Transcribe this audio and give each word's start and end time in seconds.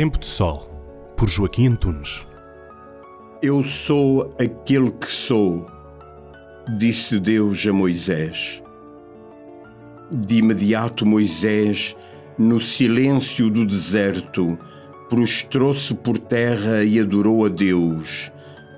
Tempo 0.00 0.18
de 0.18 0.26
Sol, 0.26 0.60
por 1.14 1.28
Joaquim 1.28 1.66
Antunes. 1.66 2.26
Eu 3.42 3.62
sou 3.62 4.34
aquele 4.40 4.90
que 4.92 5.12
sou, 5.12 5.66
disse 6.78 7.20
Deus 7.20 7.66
a 7.66 7.72
Moisés. 7.74 8.62
De 10.10 10.36
imediato, 10.36 11.04
Moisés, 11.04 11.94
no 12.38 12.58
silêncio 12.58 13.50
do 13.50 13.66
deserto, 13.66 14.58
prostrou-se 15.10 15.92
por 15.92 16.16
terra 16.16 16.82
e 16.82 16.98
adorou 16.98 17.44
a 17.44 17.50
Deus, 17.50 18.32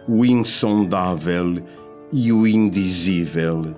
o 0.09 0.25
insondável 0.25 1.65
e 2.13 2.33
o 2.33 2.45
indizível, 2.49 3.77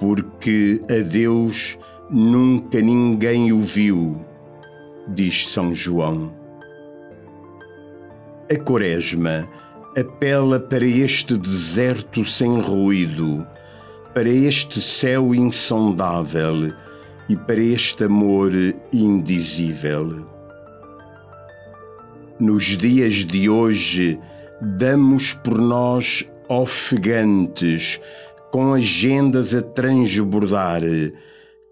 porque 0.00 0.80
a 0.88 1.02
Deus 1.02 1.78
nunca 2.08 2.80
ninguém 2.80 3.52
o 3.52 3.60
viu, 3.60 4.16
diz 5.06 5.46
São 5.48 5.74
João. 5.74 6.42
A 8.50 8.56
Quaresma 8.58 9.48
apela 9.96 10.60
para 10.60 10.84
este 10.84 11.34
deserto 11.34 12.26
sem 12.26 12.60
ruído, 12.60 13.46
para 14.12 14.28
este 14.28 14.82
céu 14.82 15.34
insondável 15.34 16.74
e 17.26 17.36
para 17.36 17.62
este 17.62 18.04
amor 18.04 18.52
indizível. 18.92 20.28
Nos 22.38 22.76
dias 22.76 23.24
de 23.24 23.48
hoje, 23.48 24.18
damos 24.60 25.32
por 25.32 25.58
nós 25.58 26.28
ofegantes, 26.46 27.98
com 28.52 28.74
agendas 28.74 29.54
a 29.54 29.62
transbordar, 29.62 30.82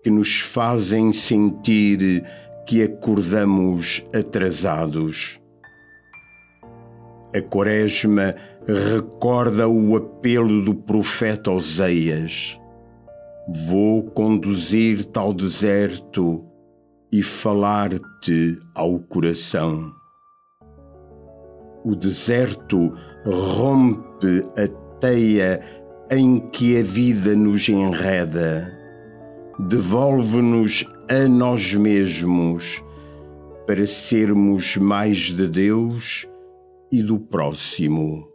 que 0.02 0.08
nos 0.08 0.40
fazem 0.40 1.12
sentir 1.12 2.24
que 2.66 2.82
acordamos 2.82 4.02
atrasados. 4.14 5.41
A 7.34 7.40
Quaresma 7.40 8.34
recorda 8.66 9.66
o 9.66 9.96
apelo 9.96 10.62
do 10.62 10.74
profeta 10.74 11.50
Oseias: 11.50 12.60
Vou 13.66 14.02
conduzir-te 14.02 15.18
ao 15.18 15.32
deserto 15.32 16.44
e 17.10 17.22
falar-te 17.22 18.60
ao 18.74 18.98
coração. 18.98 19.90
O 21.82 21.96
deserto 21.96 22.92
rompe 23.24 24.44
a 24.56 24.68
teia 25.00 25.60
em 26.10 26.38
que 26.38 26.78
a 26.78 26.82
vida 26.82 27.34
nos 27.34 27.66
enreda, 27.66 28.70
devolve-nos 29.58 30.86
a 31.08 31.26
nós 31.26 31.74
mesmos 31.74 32.84
para 33.66 33.86
sermos 33.86 34.76
mais 34.76 35.18
de 35.32 35.48
Deus 35.48 36.28
e 36.92 37.02
do 37.02 37.18
próximo. 37.18 38.31